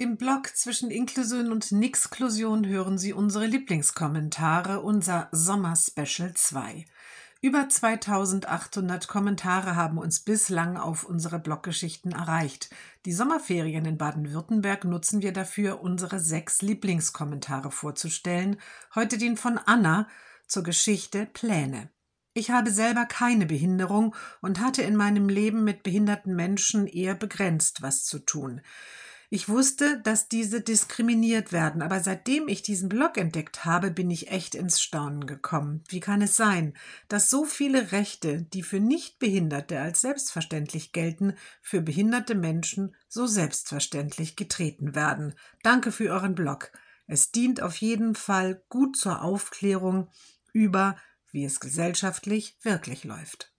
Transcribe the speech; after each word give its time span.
Im 0.00 0.16
Blog 0.16 0.56
zwischen 0.56 0.92
Inklusion 0.92 1.50
und 1.50 1.72
Nixklusion 1.72 2.64
hören 2.64 2.98
Sie 2.98 3.12
unsere 3.12 3.46
Lieblingskommentare, 3.46 4.80
unser 4.80 5.28
Sommer-Special 5.32 6.34
2. 6.34 6.84
Über 7.40 7.68
2800 7.68 9.08
Kommentare 9.08 9.74
haben 9.74 9.98
uns 9.98 10.20
bislang 10.20 10.76
auf 10.76 11.02
unsere 11.02 11.40
Bloggeschichten 11.40 12.12
erreicht. 12.12 12.70
Die 13.06 13.12
Sommerferien 13.12 13.86
in 13.86 13.98
Baden-Württemberg 13.98 14.84
nutzen 14.84 15.20
wir 15.20 15.32
dafür, 15.32 15.82
unsere 15.82 16.20
sechs 16.20 16.62
Lieblingskommentare 16.62 17.72
vorzustellen. 17.72 18.60
Heute 18.94 19.18
den 19.18 19.36
von 19.36 19.58
Anna 19.58 20.06
zur 20.46 20.62
Geschichte 20.62 21.26
Pläne. 21.26 21.90
Ich 22.34 22.52
habe 22.52 22.70
selber 22.70 23.04
keine 23.04 23.46
Behinderung 23.46 24.14
und 24.42 24.60
hatte 24.60 24.82
in 24.82 24.94
meinem 24.94 25.28
Leben 25.28 25.64
mit 25.64 25.82
behinderten 25.82 26.36
Menschen 26.36 26.86
eher 26.86 27.16
begrenzt 27.16 27.82
was 27.82 28.04
zu 28.04 28.20
tun. 28.20 28.60
Ich 29.30 29.50
wusste, 29.50 30.00
dass 30.00 30.28
diese 30.28 30.62
diskriminiert 30.62 31.52
werden, 31.52 31.82
aber 31.82 32.00
seitdem 32.00 32.48
ich 32.48 32.62
diesen 32.62 32.88
Blog 32.88 33.18
entdeckt 33.18 33.66
habe, 33.66 33.90
bin 33.90 34.10
ich 34.10 34.30
echt 34.30 34.54
ins 34.54 34.80
Staunen 34.80 35.26
gekommen. 35.26 35.84
Wie 35.88 36.00
kann 36.00 36.22
es 36.22 36.34
sein, 36.34 36.72
dass 37.08 37.28
so 37.28 37.44
viele 37.44 37.92
Rechte, 37.92 38.42
die 38.42 38.62
für 38.62 38.80
Nichtbehinderte 38.80 39.80
als 39.80 40.00
selbstverständlich 40.00 40.92
gelten, 40.92 41.34
für 41.60 41.82
behinderte 41.82 42.34
Menschen 42.34 42.96
so 43.06 43.26
selbstverständlich 43.26 44.34
getreten 44.34 44.94
werden? 44.94 45.34
Danke 45.62 45.92
für 45.92 46.10
euren 46.10 46.34
Blog. 46.34 46.72
Es 47.06 47.30
dient 47.30 47.60
auf 47.60 47.76
jeden 47.76 48.14
Fall 48.14 48.62
gut 48.70 48.96
zur 48.96 49.22
Aufklärung 49.22 50.08
über, 50.54 50.96
wie 51.32 51.44
es 51.44 51.60
gesellschaftlich 51.60 52.56
wirklich 52.62 53.04
läuft. 53.04 53.52